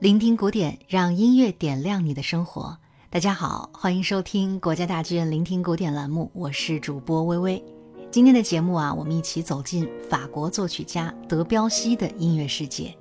[0.00, 2.78] 聆听古典，让音乐点亮你的生活。
[3.10, 7.64] 大家好，欢迎收听国家大剧院聆听古典栏目，我是主播微微。
[8.08, 12.96] 今天的节目啊，我们一起走进法国作曲家德彪西的音乐世界。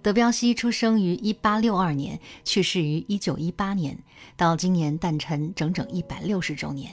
[0.00, 3.98] 德彪西出生于1862年，去世于1918年，
[4.34, 6.90] 到今年诞辰整整160周年。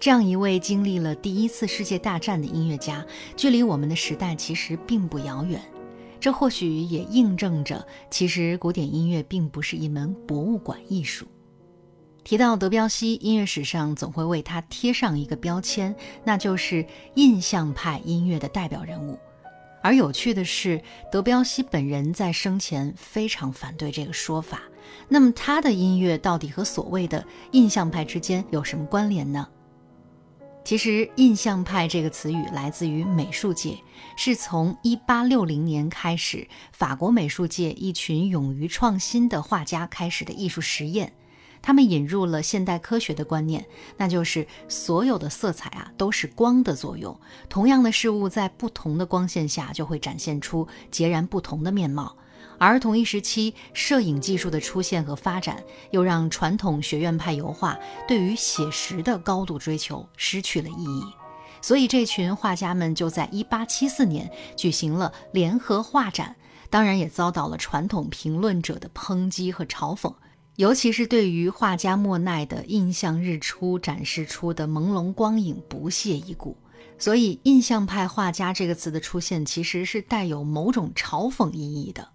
[0.00, 3.06] 这样一位经历了第一次世界大战的音乐家，
[3.36, 5.62] 距离我们的时代其实并不遥远。
[6.20, 11.26] 这或许也印证着，其实古典音乐并不是一门博物馆艺术。
[12.24, 15.94] 提到德彪西，音乐史上总会为他贴上一个标签，
[16.24, 19.18] 那就是印象派音乐的代表人物。
[19.80, 24.62] 而有趣的是，德彪西本人在生前非常反对这个说法。
[25.08, 29.48] 那么，他的音乐到底和所谓的印象派之间有什么关联呢？
[30.64, 33.78] 其实，印象派这个词语来自于美术界，
[34.16, 41.12] 是从1860年开始，法国美术界一群勇于创新的画家开始的艺术实验。
[41.60, 52.16] 他们引入了现代科学的观念，那就是所有的色彩啊都是光的作用，同样的事物在不同的光线下就会展现出截然不同的面貌。
[52.60, 57.76] 而同一时期，摄影技术的出现和发展，又让传统学院派油画
[58.06, 61.17] 对于写实的高度追求失去了意义。
[61.60, 66.36] 所以，这群画家们就在1874年举行了联合画展，
[66.70, 70.14] 当然也遭到了传统评论者的抨击和嘲讽，
[70.56, 76.56] 尤其是对于画家莫奈的印象日出展示出的朦胧光影不屑一顾。
[76.98, 82.08] 所以，印象派画家这个词的出现，其实是带有某种嘲讽意义的。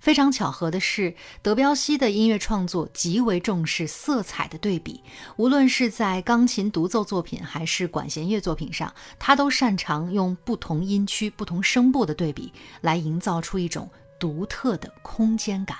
[0.00, 5.02] 非常巧合的是，德彪西的音乐创作极为重视色彩的对比，
[5.36, 12.50] 无论是在钢琴独奏作品还是管弦乐作品上，他都擅长用不同音区、不同声部的对比
[12.80, 15.76] 来营造出一种独特的空间感。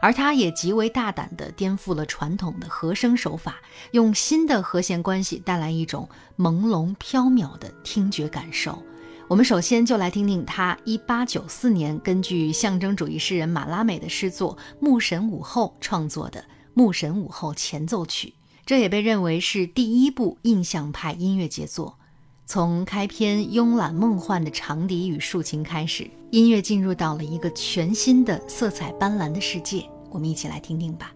[0.00, 3.56] 而他也极为大胆地颠覆了传统的和声手法，
[3.90, 8.82] 用新的和弦关系带来一种朦胧飘渺的听觉感受。
[9.30, 16.40] 我们首先就来听听他1894年根据象征主义诗人马拉美的诗作《牧神午后》创作的
[16.74, 18.28] 《牧神午后前奏曲》，
[18.66, 21.96] 这也被认为是第一部印象派音乐杰作。
[22.44, 29.88] 从开篇慵懒梦幻的长笛与竖琴开始，音乐进入到了一个全新的色彩斑斓的世界。
[30.10, 31.12] 我们一起来听听吧。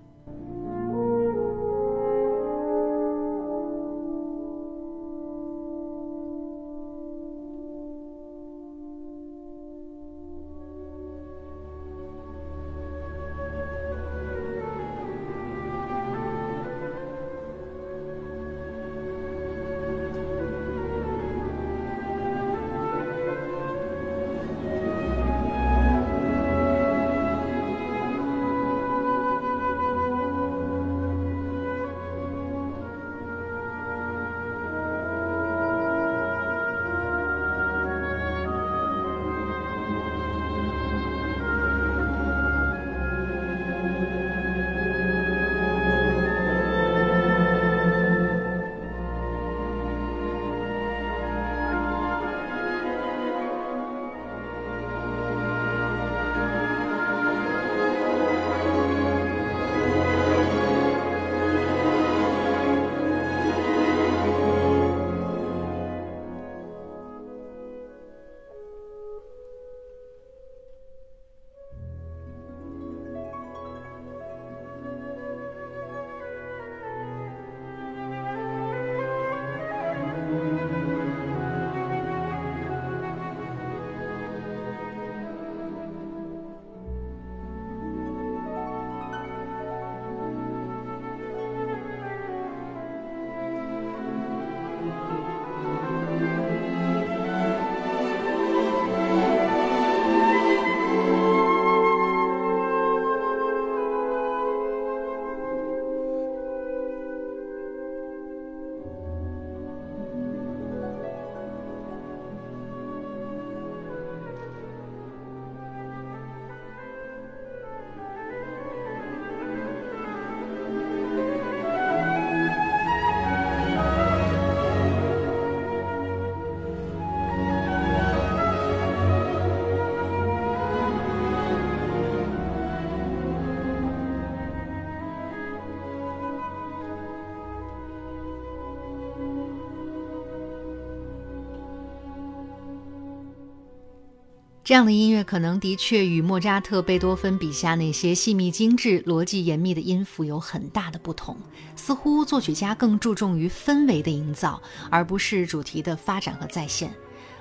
[144.64, 151.36] 这样的音乐可能的确与莫扎特、贝多芬笔下那些细密精致、逻辑严密的音符有很大的不同。
[151.76, 154.58] 似乎作曲家更注重于氛围的营造，
[154.88, 156.90] 而不是主题的发展和再现。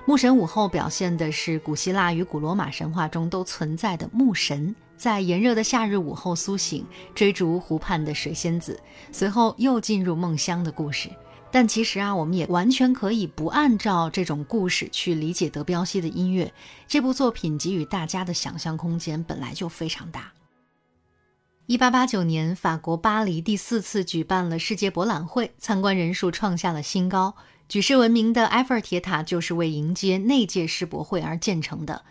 [0.06, 6.86] 牧神午后表现的是古希腊与古罗马神话中都存在的牧神，在炎热的夏日午后苏醒，
[7.16, 8.78] 追逐湖畔的水仙子，
[9.14, 11.10] 随后又进入梦乡的故事。
[11.53, 16.51] 但其实啊，我们也完全可以不按照这种故事去理解德彪西的音乐。
[16.88, 20.33] 这部作品给予大家的想象空间本来就非常大。
[21.67, 27.35] 一八八九年，法国巴黎第四次举办了世界博览会，参观人数创下了新高。
[27.69, 32.03] 举世闻名的埃菲尔铁塔就是为迎接那届世博会而建成的。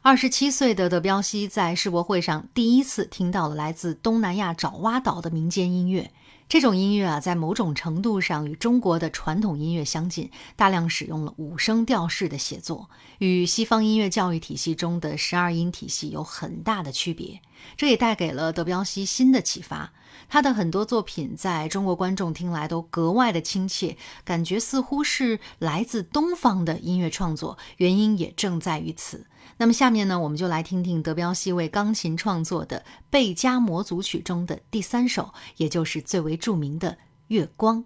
[0.00, 6.12] 二十七岁的德彪西在世博会上第一次听到了来自东南亚爪哇岛的民间音乐。
[6.48, 17.42] 这种音乐啊，在某种程度上与中国的传统音乐相近，大量使用了五声调式的写作，与西方音乐教育体系中的十二音体系有很大的区别。
[17.76, 19.92] 这也带给了德彪西新的启发。
[20.30, 29.26] 他的很多作品在中国观众听来都格外的亲切，感觉似乎是来自东方的音乐创作，原因也正在于此。
[29.60, 36.92] 那么下面呢，我们就来听听德彪西为钢琴创作的贝加摩组曲中的第三首，也就是最为著名的
[37.26, 37.82] 《月光》。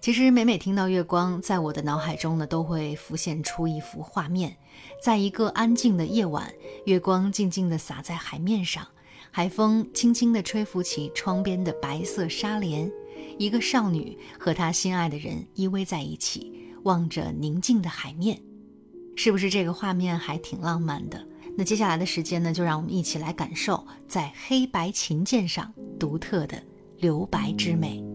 [0.00, 4.56] 其实每每听到《月光》，在我的脑海中呢，都会浮现出一幅画面：
[5.00, 6.52] 在一个安静的夜晚，
[6.86, 8.84] 月光静静地洒在海面上，
[9.30, 12.90] 海风轻轻地吹拂起窗边的白色纱帘。
[13.38, 16.52] 一个少女和她心爱的人依偎在一起，
[16.84, 18.40] 望着宁静的海面，
[19.16, 21.26] 是不是这个画面还挺浪漫的？
[21.56, 26.62] 那接下来的时间呢，就让我们一起来感受在黑白琴键上独特的
[26.98, 28.07] 留白之美。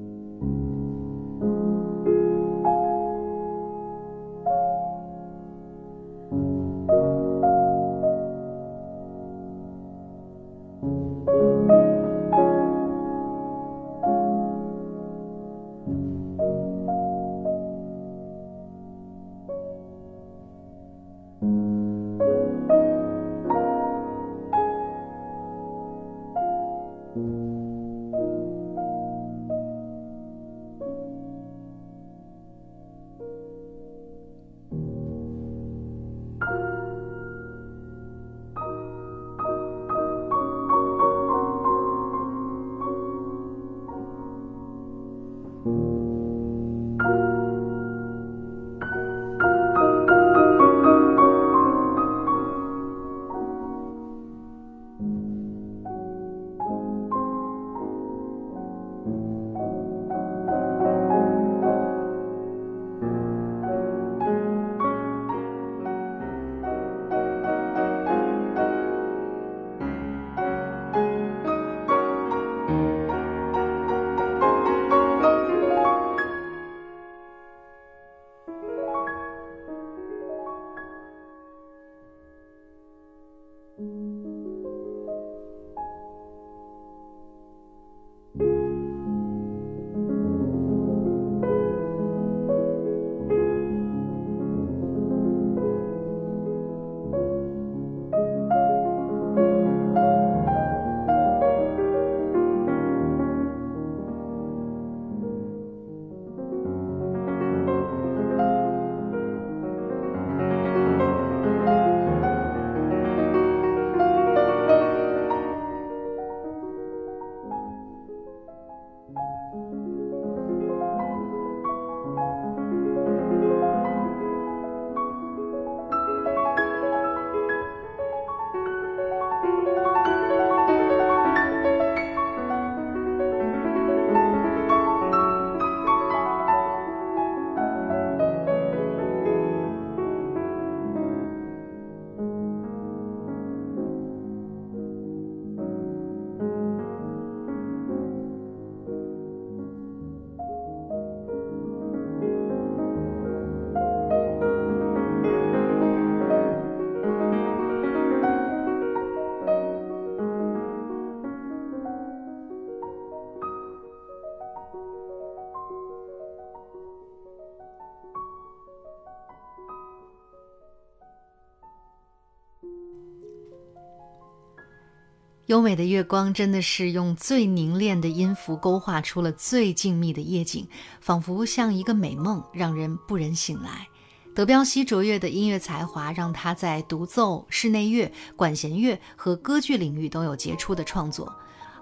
[175.53, 180.67] 优美的月光真的是用最凝练的音符勾画出了最静谧的夜景，
[180.99, 183.87] 仿佛像一个美梦，让人不忍醒来。
[184.33, 191.31] 德彪西卓越的音乐才华，让他在独奏、室内乐、管弦乐和歌剧领域都有杰出的创作。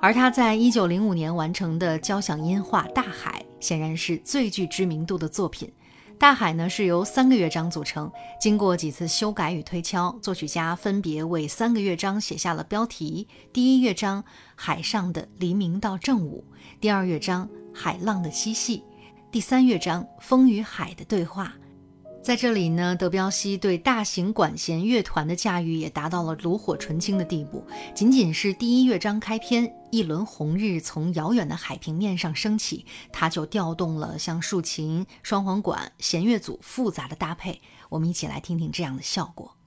[0.01, 5.71] 而他在一九零五年完成的交响音画《大海》，显然是最具知名度的作品。
[6.21, 14.21] 大海呢是由三个乐章组成，经过几次修改与推敲，作曲家分别为三个乐章写下了标题：第一乐章
[14.55, 16.45] 《海上的黎明到正午》，
[16.79, 18.77] 第二乐章《海浪的嬉戏》，
[19.31, 21.55] 第三乐章《风与海的对话》。
[22.23, 27.65] 在这里呢，德彪西对大型管弦乐团的驾驭也达到了炉火纯青的地步。
[27.95, 37.59] 仅仅是第一乐章开篇，一轮红日从遥远的海平面上升起，他就调动了像竖琴、双簧管、弦乐组复杂的搭配。
[37.89, 39.57] 我们一起来听听这样的效果。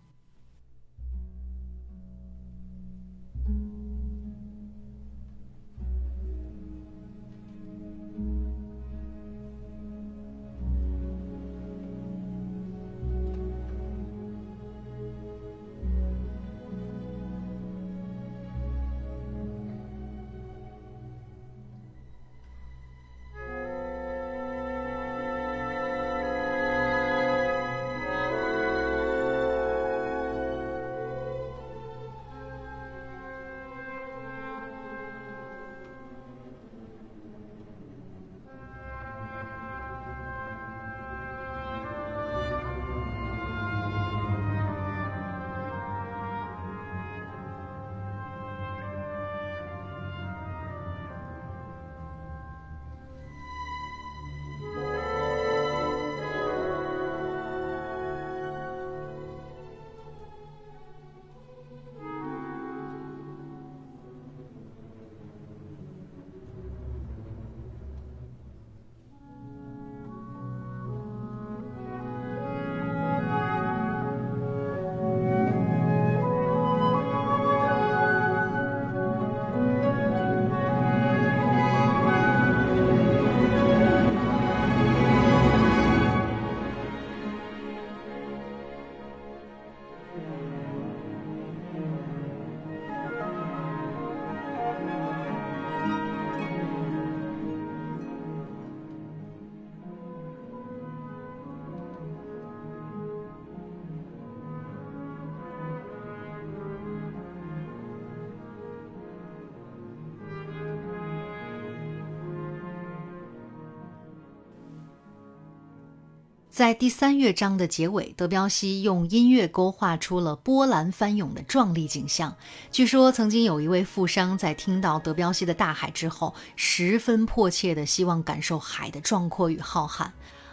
[116.54, 122.36] 在第三乐章的结尾，德彪西用音乐勾画出了波澜翻涌的壮丽景象。
[122.70, 130.06] 据说，曾经有一位富商在听到德彪西的《大海》之后，十分迫切地希望感受海的壮阔与浩瀚。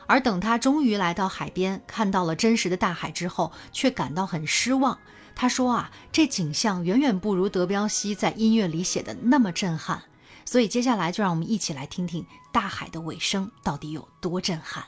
[0.08, 4.98] 而等他终于来到海边，看到了真实的大海之后，却感到很失望。
[5.36, 10.02] 他说：“啊，这景象远远不如德彪西在音乐里写的那么震撼。”
[10.46, 14.84] 所以，接下来就让我们一起来听听大海的尾声到底有多震撼。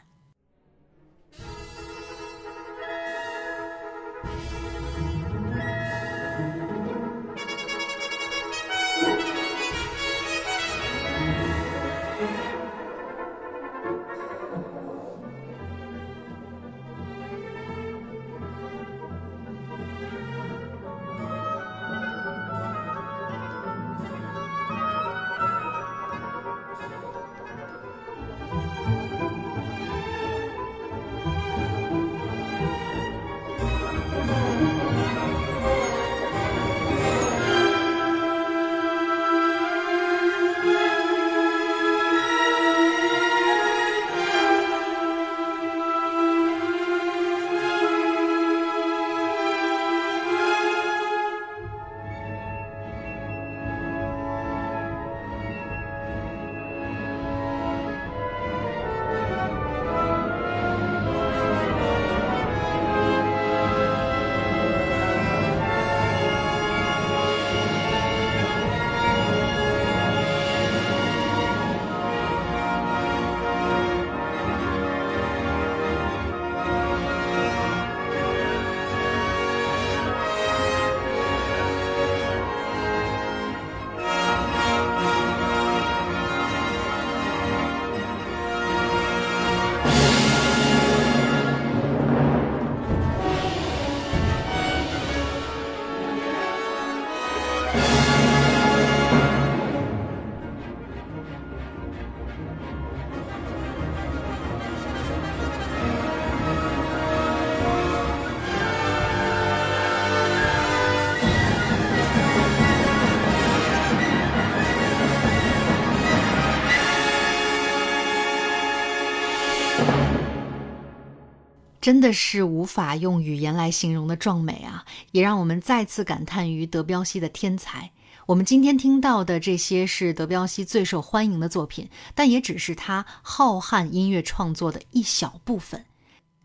[121.83, 124.85] 真的是无法用语言来形容的壮美啊！
[125.11, 127.91] 也让我们再次感叹于德彪西的天才。
[128.27, 135.83] 我们今天听到的这些是德彪西最受欢迎的作品，但也只是他浩瀚音乐创作的一小部分。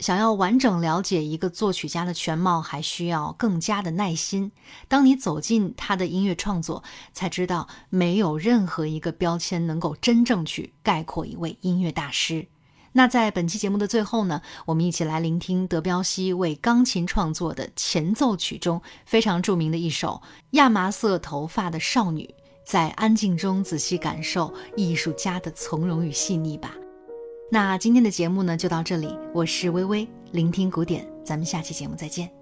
[0.00, 4.50] 想要完整了解一个作曲家的全貌，还需要更加的耐心。
[4.88, 12.48] 当你走进他的音乐创作，才知道没有任何一个标签能够真正去概括一位音乐大师。
[12.92, 20.20] 那在本期节目的最后呢，我们一起来聆听德彪西为钢琴创作的前奏曲中非常著名的一首
[20.52, 22.24] 《亚麻色头发的少女》，
[22.64, 26.74] 在安静中仔细感受艺术家的从容与细腻吧。
[27.50, 32.37] 那今天的节目呢就到这里，我是微微，聆听古典，咱们下期节目再见。